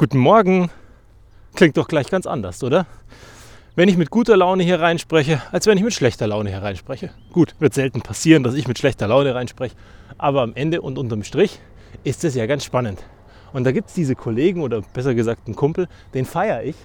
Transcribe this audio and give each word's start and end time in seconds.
Guten 0.00 0.16
Morgen 0.16 0.70
klingt 1.54 1.76
doch 1.76 1.86
gleich 1.86 2.08
ganz 2.08 2.26
anders, 2.26 2.64
oder? 2.64 2.86
Wenn 3.76 3.90
ich 3.90 3.98
mit 3.98 4.08
guter 4.08 4.34
Laune 4.34 4.62
hier 4.62 4.80
reinspreche, 4.80 5.42
als 5.52 5.66
wenn 5.66 5.76
ich 5.76 5.84
mit 5.84 5.92
schlechter 5.92 6.26
Laune 6.26 6.48
hier 6.48 6.62
reinspreche. 6.62 7.10
Gut, 7.34 7.54
wird 7.58 7.74
selten 7.74 8.00
passieren, 8.00 8.42
dass 8.42 8.54
ich 8.54 8.66
mit 8.66 8.78
schlechter 8.78 9.08
Laune 9.08 9.34
reinspreche, 9.34 9.76
aber 10.16 10.40
am 10.40 10.54
Ende 10.54 10.80
und 10.80 10.96
unterm 10.96 11.22
Strich 11.22 11.60
ist 12.02 12.24
es 12.24 12.34
ja 12.34 12.46
ganz 12.46 12.64
spannend. 12.64 13.02
Und 13.52 13.64
da 13.64 13.72
gibt 13.72 13.88
es 13.88 13.94
diese 13.94 14.14
Kollegen 14.14 14.62
oder 14.62 14.80
besser 14.80 15.14
gesagt 15.14 15.42
einen 15.46 15.54
Kumpel, 15.54 15.86
den 16.14 16.24
feiere 16.24 16.62
ich. 16.64 16.76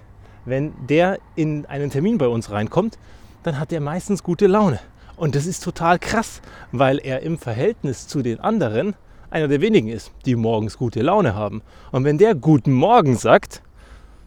Wenn 0.43 0.73
der 0.89 1.19
in 1.37 1.65
einen 1.67 1.91
Termin 1.91 2.17
bei 2.17 2.27
uns 2.27 2.51
reinkommt, 2.51 2.97
dann 3.43 3.61
hat 3.61 3.71
er 3.71 3.79
meistens 3.79 4.23
gute 4.23 4.47
Laune. 4.47 4.81
Und 5.15 5.35
das 5.35 5.45
ist 5.45 5.63
total 5.63 5.99
krass, 5.99 6.41
weil 6.73 6.99
er 6.99 7.21
im 7.21 7.37
Verhältnis 7.37 8.09
zu 8.09 8.21
den 8.21 8.41
anderen 8.41 8.93
einer 9.35 9.49
der 9.49 9.59
wenigen 9.59 9.89
ist, 9.89 10.13
die 10.25 10.37
morgens 10.37 10.77
gute 10.77 11.01
Laune 11.01 11.35
haben. 11.35 11.61
Und 11.91 12.05
wenn 12.05 12.17
der 12.17 12.35
guten 12.35 12.71
Morgen 12.71 13.17
sagt, 13.17 13.61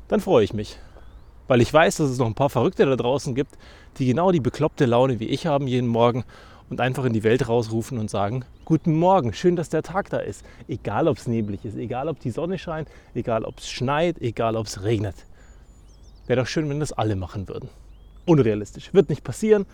dann 0.06 0.20
freue 0.20 0.44
ich 0.44 0.52
mich. 0.52 0.78
Weil 1.46 1.62
ich 1.62 1.72
weiß, 1.72 1.96
dass 1.96 2.10
es 2.10 2.18
noch 2.18 2.26
ein 2.26 2.34
paar 2.34 2.50
Verrückte 2.50 2.84
da 2.84 2.94
draußen 2.94 3.34
gibt, 3.34 3.56
die 3.96 4.04
genau 4.04 4.32
die 4.32 4.40
bekloppte 4.40 4.84
Laune 4.84 5.18
wie 5.18 5.24
ich 5.24 5.46
haben 5.46 5.66
jeden 5.66 5.88
Morgen 5.88 6.24
und 6.68 6.82
einfach 6.82 7.06
in 7.06 7.14
die 7.14 7.24
Welt 7.24 7.48
rausrufen 7.48 7.96
und 7.96 8.10
sagen, 8.10 8.44
guten 8.66 8.98
Morgen, 8.98 9.32
schön, 9.32 9.56
dass 9.56 9.70
der 9.70 9.82
Tag 9.82 10.10
da 10.10 10.18
ist. 10.18 10.44
Egal, 10.68 11.08
ob 11.08 11.16
es 11.16 11.26
neblig 11.26 11.64
ist, 11.64 11.78
egal, 11.78 12.10
ob 12.10 12.20
die 12.20 12.30
Sonne 12.30 12.58
scheint, 12.58 12.90
egal, 13.14 13.44
ob 13.44 13.60
es 13.60 13.70
schneit, 13.70 14.20
egal, 14.20 14.56
ob 14.56 14.66
es 14.66 14.82
regnet. 14.82 15.16
Wäre 16.26 16.42
doch 16.42 16.46
schön, 16.46 16.68
wenn 16.68 16.80
das 16.80 16.92
alle 16.92 17.16
machen 17.16 17.48
würden. 17.48 17.70
Unrealistisch. 18.26 18.92
Wird 18.92 19.08
nicht 19.08 19.24
passieren. 19.24 19.64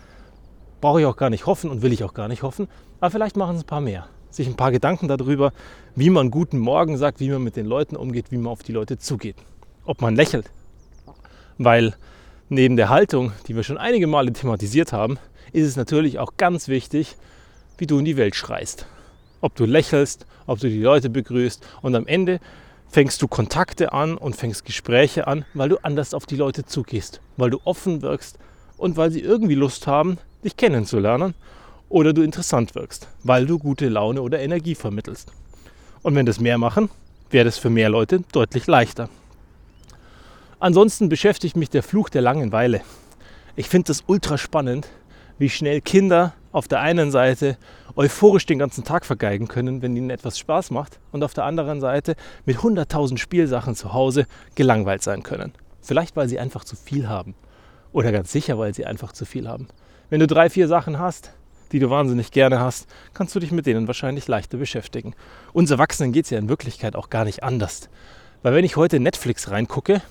Brauche 0.79 1.01
ich 1.01 1.05
auch 1.05 1.17
gar 1.17 1.29
nicht 1.29 1.45
hoffen 1.45 1.69
und 1.69 1.81
will 1.81 1.91
ich 1.91 2.05
auch 2.05 2.13
gar 2.13 2.29
nicht 2.29 2.41
hoffen. 2.41 2.69
Aber 3.01 3.11
vielleicht 3.11 3.35
machen 3.35 3.57
es 3.57 3.63
ein 3.63 3.67
paar 3.67 3.81
mehr. 3.81 4.07
Sich 4.35 4.47
ein 4.47 4.57
paar 4.57 4.73
Gedanken 4.73 5.07
darüber, 5.07 5.53
wie 5.95 6.09
man 6.09 6.29
guten 6.29 6.59
Morgen 6.59 6.97
sagt, 6.97 7.21
wie 7.21 7.29
man 7.29 7.41
mit 7.41 7.55
den 7.55 7.65
Leuten 7.65 7.95
umgeht, 7.95 8.31
wie 8.31 8.37
man 8.37 8.51
auf 8.51 8.63
die 8.63 8.73
Leute 8.73 8.97
zugeht. 8.97 9.37
Ob 9.85 10.01
man 10.01 10.13
lächelt. 10.13 10.51
Weil 11.57 11.95
neben 12.49 12.75
der 12.75 12.89
Haltung, 12.89 13.31
die 13.47 13.55
wir 13.55 13.63
schon 13.63 13.77
einige 13.77 14.07
Male 14.07 14.33
thematisiert 14.33 14.91
haben, 14.91 15.19
ist 15.53 15.65
es 15.65 15.77
natürlich 15.77 16.19
auch 16.19 16.33
ganz 16.35 16.67
wichtig, 16.67 17.15
wie 17.77 17.87
du 17.87 17.97
in 17.97 18.03
die 18.03 18.17
Welt 18.17 18.35
schreist. 18.35 18.87
Ob 19.39 19.55
du 19.55 19.63
lächelst, 19.63 20.25
ob 20.47 20.59
du 20.59 20.67
die 20.67 20.81
Leute 20.81 21.09
begrüßt 21.09 21.65
und 21.81 21.95
am 21.95 22.05
Ende 22.05 22.41
fängst 22.89 23.21
du 23.21 23.29
Kontakte 23.29 23.93
an 23.93 24.17
und 24.17 24.35
fängst 24.35 24.65
Gespräche 24.65 25.27
an, 25.27 25.45
weil 25.53 25.69
du 25.69 25.77
anders 25.77 26.13
auf 26.13 26.25
die 26.25 26.35
Leute 26.35 26.65
zugehst, 26.65 27.21
weil 27.37 27.51
du 27.51 27.61
offen 27.63 28.01
wirkst 28.01 28.37
und 28.75 28.97
weil 28.97 29.11
sie 29.11 29.21
irgendwie 29.21 29.55
Lust 29.55 29.87
haben, 29.87 30.17
dich 30.43 30.57
kennenzulernen 30.57 31.35
oder 31.95 32.11
du 32.11 32.23
interessant 32.23 32.75
wirkst, 32.75 33.07
weil 33.23 33.45
du 33.45 33.57
gute 33.57 33.87
Laune 33.87 34.21
oder 34.21 34.41
Energie 34.41 34.75
vermittelst. 34.75 35.31
Und 36.03 36.13
wenn 36.13 36.25
das 36.25 36.41
mehr 36.41 36.57
machen, 36.57 36.89
wäre 37.29 37.45
das 37.45 37.57
für 37.57 37.69
mehr 37.69 37.87
Leute 37.87 38.19
deutlich 38.33 38.67
leichter. 38.67 39.07
Ansonsten 40.59 41.07
beschäftigt 41.07 41.55
mich 41.55 41.69
der 41.69 41.83
Fluch 41.83 42.09
der 42.09 42.21
Langeweile. 42.21 42.81
Ich 43.55 43.69
finde 43.69 43.87
das 43.87 44.03
ultra 44.07 44.37
spannend, 44.37 44.89
wie 45.37 45.47
schnell 45.47 45.79
Kinder 45.79 46.33
auf 46.51 46.67
der 46.67 46.81
einen 46.81 47.11
Seite 47.11 47.57
euphorisch 47.95 48.45
den 48.45 48.59
ganzen 48.59 48.83
Tag 48.83 49.05
vergeigen 49.05 49.47
können, 49.47 49.81
wenn 49.81 49.95
ihnen 49.95 50.09
etwas 50.09 50.37
Spaß 50.37 50.71
macht, 50.71 50.99
und 51.13 51.23
auf 51.23 51.33
der 51.33 51.45
anderen 51.45 51.79
Seite 51.79 52.17
mit 52.45 52.57
100.000 52.57 53.17
Spielsachen 53.17 53.73
zu 53.73 53.93
Hause 53.93 54.27
gelangweilt 54.55 55.01
sein 55.01 55.23
können. 55.23 55.53
Vielleicht, 55.81 56.17
weil 56.17 56.27
sie 56.27 56.39
einfach 56.39 56.65
zu 56.65 56.75
viel 56.75 57.07
haben. 57.07 57.35
Oder 57.93 58.11
ganz 58.11 58.33
sicher, 58.33 58.57
weil 58.57 58.73
sie 58.73 58.85
einfach 58.85 59.13
zu 59.13 59.23
viel 59.23 59.47
haben. 59.47 59.69
Wenn 60.09 60.19
du 60.19 60.27
drei, 60.27 60.49
vier 60.49 60.67
Sachen 60.67 60.99
hast, 60.99 61.31
die 61.71 61.79
du 61.79 61.89
wahnsinnig 61.89 62.31
gerne 62.31 62.59
hast, 62.59 62.87
kannst 63.13 63.35
du 63.35 63.39
dich 63.39 63.51
mit 63.51 63.65
denen 63.65 63.87
wahrscheinlich 63.87 64.27
leichter 64.27 64.57
beschäftigen. 64.57 65.13
Uns 65.53 65.71
Erwachsenen 65.71 66.11
geht 66.11 66.25
es 66.25 66.31
ja 66.31 66.39
in 66.39 66.49
Wirklichkeit 66.49 66.95
auch 66.95 67.09
gar 67.09 67.25
nicht 67.25 67.43
anders. 67.43 67.89
Weil 68.43 68.53
wenn 68.53 68.65
ich 68.65 68.75
heute 68.75 68.99
Netflix 68.99 69.49
reingucke, 69.49 70.01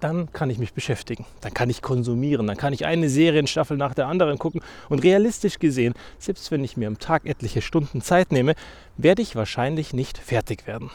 dann 0.00 0.32
kann 0.32 0.50
ich 0.50 0.58
mich 0.58 0.72
beschäftigen, 0.72 1.24
dann 1.40 1.54
kann 1.54 1.70
ich 1.70 1.82
konsumieren, 1.82 2.46
dann 2.46 2.56
kann 2.56 2.72
ich 2.72 2.86
eine 2.86 3.08
Serienstaffel 3.08 3.76
nach 3.76 3.94
der 3.94 4.06
anderen 4.06 4.38
gucken 4.38 4.60
und 4.88 5.02
realistisch 5.02 5.58
gesehen, 5.58 5.94
selbst 6.18 6.50
wenn 6.50 6.62
ich 6.62 6.76
mir 6.76 6.88
am 6.88 6.98
Tag 6.98 7.26
etliche 7.26 7.62
Stunden 7.62 8.00
Zeit 8.00 8.32
nehme, 8.32 8.54
werde 8.96 9.22
ich 9.22 9.34
wahrscheinlich 9.34 9.92
nicht 9.92 10.18
fertig 10.18 10.66
werden. 10.66 10.90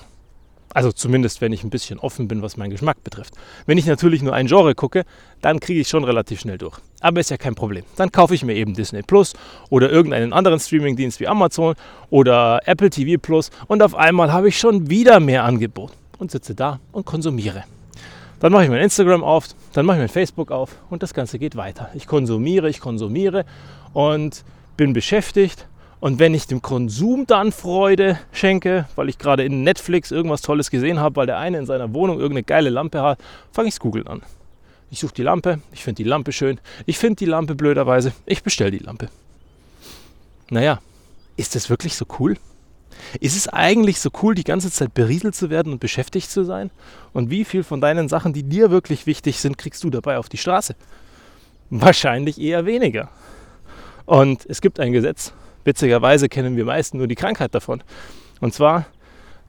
Also 0.74 0.92
zumindest, 0.92 1.42
wenn 1.42 1.54
ich 1.54 1.64
ein 1.64 1.70
bisschen 1.70 2.00
offen 2.00 2.28
bin, 2.28 2.42
was 2.42 2.58
meinen 2.58 2.72
Geschmack 2.72 3.04
betrifft. 3.04 3.34
Wenn 3.66 3.78
ich 3.78 3.86
natürlich 3.86 4.22
nur 4.22 4.34
ein 4.34 4.48
Genre 4.48 4.74
gucke, 4.76 5.04
dann 5.42 5.60
kriege 5.60 5.80
ich 5.80 5.88
schon 5.88 6.04
relativ 6.04 6.40
schnell 6.40 6.58
durch. 6.58 6.80
Aber 7.00 7.20
ist 7.20 7.30
ja 7.30 7.38
kein 7.38 7.56
Problem. 7.56 7.84
Dann 7.96 8.12
kaufe 8.12 8.34
ich 8.34 8.44
mir 8.44 8.56
eben 8.56 8.74
Disney 8.74 9.04
Plus 9.04 9.34
oder 9.70 9.90
irgendeinen 9.92 10.34
anderen 10.34 10.60
Streamingdienst 10.60 11.20
wie 11.20 11.28
Amazon 11.28 11.76
oder 12.10 12.62
Apple 12.66 12.90
TV 12.90 13.22
Plus 13.22 13.52
und 13.68 13.84
auf 13.84 13.96
einmal 13.96 14.32
habe 14.32 14.48
ich 14.48 14.58
schon 14.58 14.90
wieder 14.90 15.20
mehr 15.20 15.44
Angebot 15.44 15.92
und 16.18 16.32
sitze 16.32 16.56
da 16.56 16.80
und 16.92 17.06
konsumiere. 17.06 17.64
Dann 18.40 18.52
mache 18.52 18.66
ich 18.66 18.70
mein 18.70 18.82
Instagram 18.82 19.24
auf, 19.24 19.48
dann 19.72 19.86
mache 19.86 19.98
ich 19.98 20.02
mein 20.02 20.10
Facebook 20.10 20.52
auf 20.52 20.76
und 20.90 21.02
das 21.02 21.14
Ganze 21.14 21.40
geht 21.40 21.56
weiter. 21.56 21.90
Ich 21.94 22.08
konsumiere, 22.08 22.70
ich 22.70 22.80
konsumiere 22.80 23.46
und 23.94 24.44
bin 24.76 24.92
beschäftigt. 24.92 25.68
Und 26.04 26.20
wenn 26.20 26.34
ich 26.34 26.48
dem 26.48 26.62
Konsum 26.62 27.26
dann 27.28 27.54
Freude 27.54 28.20
schenke, 28.34 28.90
weil 28.98 29.08
ich 29.08 29.18
gerade 29.18 29.46
in 29.46 29.64
Netflix 29.64 30.12
irgendwas 30.12 30.42
Tolles 30.42 30.70
gesehen 30.70 31.00
habe, 31.00 31.16
weil 31.16 31.28
der 31.28 31.38
eine 31.38 31.58
in 31.58 31.66
seiner 31.66 31.94
Wohnung 31.94 32.18
irgendeine 32.18 32.44
geile 32.44 32.70
Lampe 32.70 33.02
hat, 33.02 33.20
fange 33.54 33.70
ich 33.70 33.76
es 33.76 33.80
googeln 33.80 34.06
an. 34.08 34.22
Ich 34.92 35.00
suche 35.00 35.14
die 35.14 35.24
Lampe, 35.24 35.62
ich 35.72 35.82
finde 35.82 36.04
die 36.04 36.10
Lampe 36.10 36.34
schön, 36.34 36.60
ich 36.86 36.98
finde 36.98 37.16
die 37.16 37.26
Lampe 37.26 37.56
blöderweise, 37.56 38.12
ich 38.26 38.44
bestelle 38.44 38.72
die 38.72 38.84
Lampe. 38.84 39.08
Naja, 40.50 40.82
ist 41.38 41.56
das 41.56 41.70
wirklich 41.70 41.96
so 41.96 42.06
cool? 42.20 42.36
Ist 43.22 43.38
es 43.38 43.48
eigentlich 43.48 44.02
so 44.02 44.10
cool, 44.22 44.36
die 44.36 44.44
ganze 44.44 44.70
Zeit 44.72 44.94
berieselt 44.94 45.36
zu 45.36 45.50
werden 45.50 45.72
und 45.72 45.80
beschäftigt 45.80 46.30
zu 46.30 46.44
sein? 46.44 46.70
Und 47.14 47.30
wie 47.30 47.46
viel 47.46 47.64
von 47.64 47.80
deinen 47.80 48.10
Sachen, 48.10 48.34
die 48.34 48.44
dir 48.44 48.72
wirklich 48.72 49.06
wichtig 49.06 49.40
sind, 49.40 49.58
kriegst 49.58 49.82
du 49.86 49.90
dabei 49.90 50.18
auf 50.18 50.28
die 50.28 50.38
Straße? 50.38 50.76
Wahrscheinlich 51.70 52.42
eher 52.42 52.66
weniger. 52.66 53.10
Und 54.06 54.46
es 54.50 54.60
gibt 54.60 54.82
ein 54.82 54.92
Gesetz, 54.92 55.32
witzigerweise 55.64 56.30
kennen 56.30 56.56
wir 56.56 56.66
meisten 56.66 56.98
nur 56.98 57.08
die 57.08 57.16
Krankheit 57.16 57.54
davon. 57.56 57.84
Und 58.42 58.54
zwar, 58.54 58.86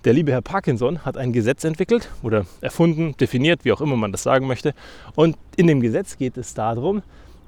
der 0.04 0.12
liebe 0.12 0.32
Herr 0.32 0.42
Parkinson 0.42 1.04
hat 1.04 1.16
ein 1.16 1.32
Gesetz 1.32 1.64
entwickelt 1.64 2.10
oder 2.22 2.46
erfunden, 2.60 3.16
definiert, 3.16 3.64
wie 3.64 3.72
auch 3.72 3.80
immer 3.80 3.96
man 3.96 4.12
das 4.12 4.22
sagen 4.22 4.46
möchte. 4.46 4.74
Und 5.14 5.36
in 5.56 5.66
dem 5.66 5.80
Gesetz 5.80 6.16
geht 6.16 6.36
es 6.36 6.54
darum, 6.54 7.02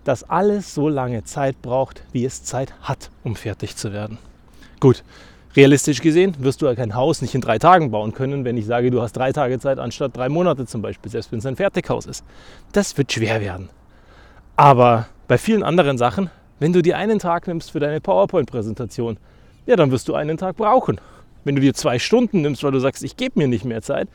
dass 0.04 0.24
alles 0.24 0.74
so 0.74 0.88
lange 0.88 1.24
Zeit 1.24 1.60
braucht, 1.62 2.02
wie 2.12 2.24
es 2.24 2.44
Zeit 2.44 2.74
hat, 2.82 3.10
um 3.24 3.34
fertig 3.36 3.76
zu 3.76 3.92
werden. 3.92 4.18
Gut, 4.78 5.02
Realistisch 5.56 6.02
gesehen 6.02 6.36
wirst 6.38 6.60
du 6.60 6.66
ja 6.66 6.74
kein 6.74 6.94
Haus 6.94 7.22
nicht 7.22 7.34
in 7.34 7.40
drei 7.40 7.58
Tagen 7.58 7.90
bauen 7.90 8.12
können, 8.12 8.44
wenn 8.44 8.58
ich 8.58 8.66
sage, 8.66 8.90
du 8.90 9.00
hast 9.00 9.14
drei 9.14 9.32
Tage 9.32 9.58
Zeit 9.58 9.78
anstatt 9.78 10.14
drei 10.14 10.28
Monate 10.28 10.66
zum 10.66 10.82
Beispiel, 10.82 11.10
selbst 11.10 11.32
wenn 11.32 11.38
es 11.38 11.46
ein 11.46 11.56
Fertighaus 11.56 12.04
ist. 12.04 12.26
Das 12.72 12.98
wird 12.98 13.10
schwer 13.10 13.40
werden. 13.40 13.70
Aber 14.56 15.06
bei 15.28 15.38
vielen 15.38 15.62
anderen 15.62 15.96
Sachen, 15.96 16.28
wenn 16.58 16.72
du 16.72 16.82
dir 16.82 16.96
einen 16.96 17.18
Tag 17.18 17.46
nimmst 17.46 17.70
für 17.70 17.80
deine 17.80 18.00
PowerPoint-Präsentation, 18.00 19.18
ja, 19.66 19.76
dann 19.76 19.90
wirst 19.90 20.08
du 20.08 20.14
einen 20.14 20.36
Tag 20.36 20.56
brauchen. 20.56 21.00
Wenn 21.44 21.54
du 21.54 21.60
dir 21.60 21.74
zwei 21.74 21.98
Stunden 21.98 22.42
nimmst, 22.42 22.62
weil 22.62 22.72
du 22.72 22.80
sagst, 22.80 23.04
ich 23.04 23.16
gebe 23.16 23.38
mir 23.38 23.48
nicht 23.48 23.64
mehr 23.64 23.82
Zeit, 23.82 24.08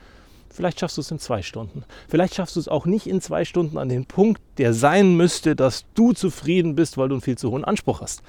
vielleicht 0.50 0.80
schaffst 0.80 0.96
du 0.96 1.00
es 1.00 1.10
in 1.10 1.18
zwei 1.18 1.42
Stunden. 1.42 1.84
Vielleicht 2.08 2.34
schaffst 2.34 2.56
du 2.56 2.60
es 2.60 2.68
auch 2.68 2.86
nicht 2.86 3.06
in 3.06 3.20
zwei 3.20 3.44
Stunden 3.44 3.78
an 3.78 3.88
den 3.88 4.06
Punkt, 4.06 4.40
der 4.58 4.74
sein 4.74 5.16
müsste, 5.16 5.56
dass 5.56 5.84
du 5.94 6.12
zufrieden 6.12 6.74
bist, 6.74 6.98
weil 6.98 7.08
du 7.08 7.14
einen 7.14 7.22
viel 7.22 7.38
zu 7.38 7.50
hohen 7.50 7.64
Anspruch 7.64 8.00
hast. 8.00 8.22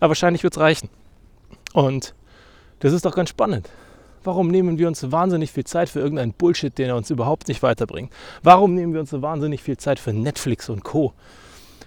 Aber 0.00 0.10
wahrscheinlich 0.10 0.42
wird 0.42 0.54
es 0.54 0.60
reichen. 0.60 0.88
Und 1.72 2.14
das 2.80 2.92
ist 2.92 3.04
doch 3.04 3.14
ganz 3.14 3.30
spannend. 3.30 3.68
Warum 4.24 4.48
nehmen 4.48 4.78
wir 4.78 4.88
uns 4.88 5.12
wahnsinnig 5.12 5.52
viel 5.52 5.64
Zeit 5.64 5.88
für 5.88 6.00
irgendeinen 6.00 6.32
Bullshit, 6.32 6.76
den 6.76 6.88
er 6.88 6.96
uns 6.96 7.10
überhaupt 7.10 7.48
nicht 7.48 7.62
weiterbringt? 7.62 8.12
Warum 8.42 8.74
nehmen 8.74 8.92
wir 8.92 9.00
uns 9.00 9.10
so 9.10 9.22
wahnsinnig 9.22 9.62
viel 9.62 9.76
Zeit 9.76 10.00
für 10.00 10.12
Netflix 10.12 10.68
und 10.68 10.82
Co? 10.82 11.12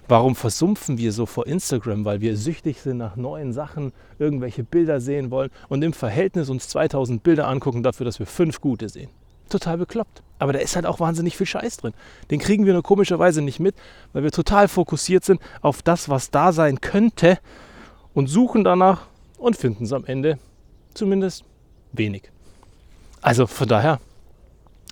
Warum 0.10 0.36
versumpfen 0.36 0.98
wir 0.98 1.12
so 1.12 1.28
vor 1.28 1.46
Instagram? 1.46 2.04
Weil 2.04 2.20
wir 2.20 2.36
süchtig 2.36 2.82
sind 2.82 2.98
nach 2.98 3.16
neuen 3.16 3.54
Sachen, 3.54 3.94
irgendwelche 4.18 4.64
Bilder 4.64 5.00
sehen 5.00 5.30
wollen 5.30 5.52
und 5.68 5.84
im 5.84 5.94
Verhältnis 5.94 6.50
uns 6.50 6.68
2000 6.68 7.22
Bilder 7.22 7.48
angucken 7.48 7.84
dafür, 7.84 8.06
dass 8.06 8.18
wir 8.18 8.26
fünf 8.26 8.60
gute 8.60 8.90
sehen. 8.90 9.12
Total 9.50 9.78
bekloppt. 9.78 10.24
Aber 10.40 10.52
da 10.52 10.58
ist 10.58 10.76
halt 10.76 10.88
auch 10.88 11.00
wahnsinnig 11.00 11.38
viel 11.38 11.46
Scheiß 11.46 11.78
drin. 11.78 11.94
Den 12.32 12.40
kriegen 12.40 12.66
wir 12.66 12.74
nur 12.74 12.82
komischerweise 12.82 13.44
nicht 13.44 13.60
mit, 13.60 13.76
weil 14.12 14.24
wir 14.24 14.32
total 14.32 14.68
fokussiert 14.68 15.24
sind 15.24 15.40
auf 15.62 15.84
das, 15.84 16.10
was 16.10 16.32
da 16.32 16.54
sein 16.54 16.82
könnte 16.82 17.38
und 18.16 18.26
suchen 18.26 18.64
danach 18.64 19.06
und 19.38 19.58
finden 19.58 19.84
es 19.84 19.94
am 19.94 20.06
Ende 20.06 20.40
zumindest 20.96 21.44
wenig. 21.92 22.32
Also 23.22 23.46
von 23.46 23.68
daher, 23.68 24.00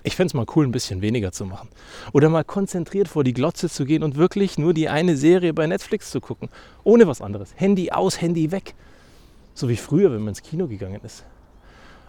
ich 0.04 0.14
fände 0.16 0.28
es 0.28 0.34
mal 0.34 0.46
cool, 0.54 0.66
ein 0.66 0.72
bisschen 0.72 1.02
weniger 1.02 1.32
zu 1.32 1.44
machen. 1.44 1.68
Oder 2.12 2.28
mal 2.28 2.44
konzentriert 2.44 3.08
vor 3.08 3.24
die 3.24 3.32
Glotze 3.32 3.68
zu 3.68 3.84
gehen 3.84 4.02
und 4.02 4.16
wirklich 4.16 4.58
nur 4.58 4.72
die 4.72 4.88
eine 4.88 5.16
Serie 5.16 5.52
bei 5.52 5.66
Netflix 5.66 6.10
zu 6.10 6.20
gucken. 6.20 6.48
Ohne 6.84 7.06
was 7.06 7.20
anderes. 7.20 7.52
Handy 7.56 7.90
aus, 7.90 8.20
Handy 8.20 8.52
weg. 8.52 8.74
So 9.54 9.68
wie 9.68 9.76
früher, 9.76 10.12
wenn 10.12 10.20
man 10.20 10.28
ins 10.28 10.42
Kino 10.42 10.68
gegangen 10.68 11.00
ist. 11.04 11.24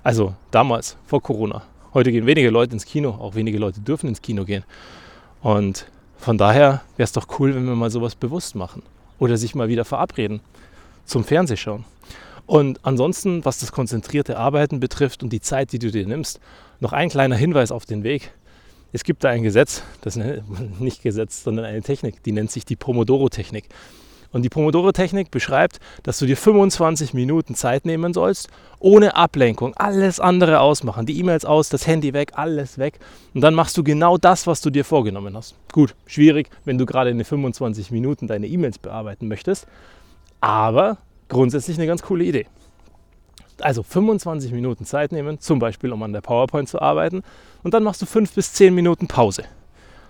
Also 0.04 0.36
damals, 0.52 0.98
vor 1.06 1.22
Corona. 1.22 1.64
Heute 1.94 2.12
gehen 2.12 2.28
wenige 2.28 2.52
Leute 2.52 2.74
ins 2.74 2.86
Kino, 2.86 3.10
auch 3.10 3.34
wenige 3.34 3.58
Leute 3.58 3.82
dürfen 3.82 4.08
ins 4.08 4.22
Kino 4.22 4.46
gehen. 4.46 4.64
Und 5.42 5.88
von 6.18 6.38
daher 6.38 6.82
wäre 6.96 7.06
es 7.06 7.12
doch 7.12 7.28
cool, 7.40 7.56
wenn 7.56 7.66
wir 7.66 7.76
mal 7.76 7.90
sowas 7.90 8.16
bewusst 8.16 8.56
machen. 8.56 8.84
Oder 9.18 9.36
sich 9.38 9.56
mal 9.56 9.68
wieder 9.68 9.86
verabreden 9.86 10.42
zum 11.06 11.24
Fernsehschauen. 11.24 11.86
Und 12.46 12.80
ansonsten, 12.84 13.44
was 13.46 13.60
das 13.60 13.72
konzentrierte 13.72 14.38
Arbeiten 14.38 14.80
betrifft 14.80 15.24
und 15.24 15.34
die 15.34 15.42
Zeit, 15.42 15.72
die 15.72 15.80
du 15.80 15.92
dir 15.92 16.08
nimmst, 16.08 16.40
Noch 16.80 16.94
ein 16.94 17.10
kleiner 17.10 17.36
Hinweis 17.36 17.72
auf 17.72 17.86
den 17.86 18.04
Weg. 18.04 18.32
Es 18.92 19.04
gibt 19.04 19.24
da 19.24 19.30
ein 19.30 19.44
Gesetz, 19.44 19.84
das 20.02 20.16
ist 20.16 20.44
nicht 20.80 21.04
Gesetz, 21.04 21.44
sondern 21.44 21.66
eine 21.66 21.82
Technik, 21.82 22.24
die 22.24 22.32
nennt 22.32 22.52
sich 22.52 22.66
die 22.66 22.76
Pomodoro-Technik. 22.76 23.66
Und 24.32 24.44
die 24.44 24.50
Pomodoro-Technik 24.50 25.32
beschreibt, 25.32 25.80
dass 26.04 26.20
du 26.20 26.26
dir 26.26 26.38
25 26.38 27.14
Minuten 27.14 27.56
Zeit 27.56 27.86
nehmen 27.86 28.14
sollst, 28.14 28.48
ohne 28.80 29.16
Ablenkung, 29.16 29.74
alles 29.76 30.20
andere 30.20 30.60
ausmachen, 30.60 31.08
die 31.08 31.20
E-Mails 31.20 31.46
aus, 31.46 31.70
das 31.70 31.88
Handy 31.88 32.14
weg, 32.14 32.34
alles 32.36 32.78
weg. 32.78 33.00
Und 33.34 33.42
dann 33.42 33.56
machst 33.56 33.76
du 33.78 33.84
genau 33.84 34.18
das, 34.18 34.46
was 34.46 34.62
du 34.62 34.70
dir 34.70 34.86
vorgenommen 34.86 35.36
hast. 35.36 35.56
Gut, 35.72 35.96
schwierig, 36.06 36.50
wenn 36.64 36.78
du 36.78 36.86
gerade 36.86 37.10
in 37.10 37.18
den 37.18 37.26
25 37.26 37.90
Minuten 37.92 38.28
deine 38.28 38.48
E-Mails 38.48 38.78
bearbeiten 38.78 39.28
möchtest, 39.28 39.68
aber 40.42 40.98
grundsätzlich 41.28 41.78
eine 41.78 41.88
ganz 41.88 42.04
coole 42.04 42.24
Idee. 42.24 42.46
Also 43.62 43.84
25 43.84 44.52
Minuten 44.52 44.86
Zeit 44.86 45.12
nehmen, 45.12 45.40
zum 45.40 45.60
Beispiel 45.60 45.92
um 45.92 46.04
an 46.04 46.14
der 46.14 46.22
PowerPoint 46.22 46.70
zu 46.70 46.82
arbeiten, 46.82 47.24
und 47.64 47.74
dann 47.74 47.84
machst 47.84 48.02
du 48.02 48.06
5 48.06 48.34
bis 48.34 48.54
10 48.54 48.74
Minuten 48.74 49.08
Pause. 49.08 49.44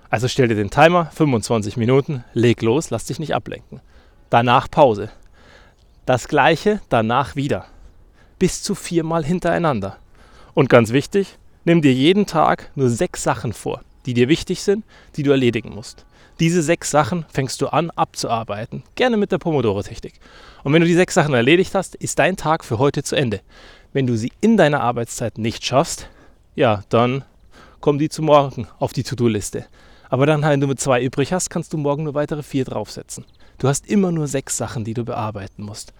Also 0.09 0.27
stell 0.27 0.47
dir 0.47 0.55
den 0.55 0.69
Timer, 0.69 1.05
25 1.13 1.77
Minuten, 1.77 2.23
leg 2.33 2.61
los, 2.61 2.89
lass 2.89 3.05
dich 3.05 3.19
nicht 3.19 3.35
ablenken 3.35 3.81
danach 4.29 4.69
Pause. 4.69 5.09
Das 6.05 6.27
gleiche 6.27 6.81
danach 6.89 7.35
wieder. 7.35 7.65
Bis 8.37 8.63
zu 8.63 8.75
viermal 8.75 9.25
hintereinander. 9.25 9.97
Und 10.53 10.69
ganz 10.69 10.91
wichtig, 10.91 11.37
nimm 11.65 11.81
dir 11.81 11.93
jeden 11.93 12.25
Tag 12.25 12.71
nur 12.75 12.89
sechs 12.89 13.23
Sachen 13.23 13.53
vor, 13.53 13.81
die 14.05 14.13
dir 14.13 14.27
wichtig 14.27 14.61
sind, 14.61 14.85
die 15.15 15.23
du 15.23 15.31
erledigen 15.31 15.73
musst. 15.73 16.05
Diese 16.39 16.61
sechs 16.61 16.89
Sachen 16.89 17.25
fängst 17.27 17.61
du 17.61 17.67
an 17.67 17.91
abzuarbeiten, 17.91 18.83
gerne 18.95 19.17
mit 19.17 19.33
der 19.33 19.39
Pomodoro-Technik. 19.39 20.21
Und 20.63 20.71
wenn 20.71 20.81
du 20.81 20.87
die 20.87 20.93
sechs 20.93 21.13
Sachen 21.13 21.33
erledigt 21.33 21.75
hast, 21.75 21.95
ist 21.95 22.17
dein 22.17 22.37
Tag 22.37 22.63
für 22.63 22.79
heute 22.79 23.03
zu 23.03 23.17
Ende. 23.17 23.41
Wenn 23.91 24.07
du 24.07 24.15
sie 24.15 24.31
in 24.39 24.55
deiner 24.55 24.81
Arbeitszeit 24.81 25.37
nicht 25.37 25.65
schaffst, 25.65 26.07
ja, 26.55 26.83
dann 26.87 27.25
kommen 27.81 27.99
die 27.99 28.07
zu 28.07 28.21
morgen 28.21 28.67
auf 28.79 28.93
die 28.93 29.03
To-Do-Liste. 29.03 29.65
Aber 30.09 30.25
dann, 30.25 30.41
wenn 30.41 30.61
du 30.61 30.67
mit 30.67 30.79
zwei 30.79 31.03
übrig 31.03 31.33
hast, 31.33 31.49
kannst 31.49 31.73
du 31.73 31.77
morgen 31.77 32.03
nur 32.03 32.13
weitere 32.13 32.41
vier 32.41 32.63
draufsetzen. 32.63 33.25
Du 33.57 33.67
hast 33.67 33.87
immer 33.87 34.13
nur 34.13 34.27
sechs 34.27 34.55
Sachen, 34.55 34.85
die 34.85 34.93
du 34.93 35.03
bearbeiten 35.03 35.63
musst. 35.63 35.93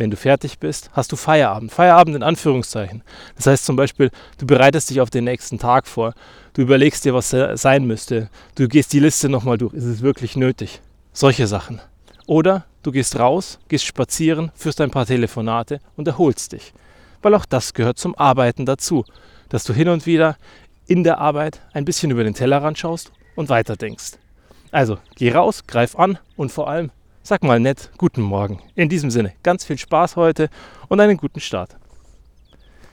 Wenn 0.00 0.10
du 0.10 0.16
fertig 0.16 0.58
bist, 0.58 0.88
hast 0.94 1.12
du 1.12 1.16
Feierabend. 1.16 1.72
Feierabend 1.72 2.16
in 2.16 2.22
Anführungszeichen. 2.22 3.02
Das 3.36 3.46
heißt 3.46 3.66
zum 3.66 3.76
Beispiel, 3.76 4.10
du 4.38 4.46
bereitest 4.46 4.88
dich 4.88 5.02
auf 5.02 5.10
den 5.10 5.24
nächsten 5.24 5.58
Tag 5.58 5.86
vor. 5.86 6.14
Du 6.54 6.62
überlegst 6.62 7.04
dir, 7.04 7.12
was 7.12 7.28
sein 7.28 7.84
müsste. 7.84 8.30
Du 8.54 8.66
gehst 8.66 8.94
die 8.94 8.98
Liste 8.98 9.28
nochmal 9.28 9.58
durch. 9.58 9.74
Ist 9.74 9.84
es 9.84 10.00
wirklich 10.00 10.36
nötig? 10.36 10.80
Solche 11.12 11.46
Sachen. 11.46 11.82
Oder 12.26 12.64
du 12.82 12.92
gehst 12.92 13.18
raus, 13.18 13.58
gehst 13.68 13.84
spazieren, 13.84 14.50
führst 14.54 14.80
ein 14.80 14.90
paar 14.90 15.04
Telefonate 15.04 15.80
und 15.96 16.08
erholst 16.08 16.52
dich. 16.52 16.72
Weil 17.20 17.34
auch 17.34 17.44
das 17.44 17.74
gehört 17.74 17.98
zum 17.98 18.14
Arbeiten 18.14 18.64
dazu. 18.64 19.04
Dass 19.50 19.64
du 19.64 19.74
hin 19.74 19.90
und 19.90 20.06
wieder 20.06 20.38
in 20.86 21.04
der 21.04 21.18
Arbeit 21.18 21.60
ein 21.74 21.84
bisschen 21.84 22.10
über 22.10 22.24
den 22.24 22.32
Tellerrand 22.32 22.78
schaust 22.78 23.12
und 23.36 23.50
weiterdenkst. 23.50 24.12
Also 24.70 24.96
geh 25.16 25.30
raus, 25.30 25.66
greif 25.66 25.94
an 25.94 26.18
und 26.36 26.50
vor 26.50 26.70
allem 26.70 26.90
Sag 27.22 27.44
mal 27.44 27.60
nett, 27.60 27.90
guten 27.98 28.22
Morgen. 28.22 28.60
In 28.74 28.88
diesem 28.88 29.10
Sinne, 29.10 29.34
ganz 29.42 29.64
viel 29.64 29.76
Spaß 29.76 30.16
heute 30.16 30.48
und 30.88 31.00
einen 31.00 31.18
guten 31.18 31.38
Start. 31.38 31.76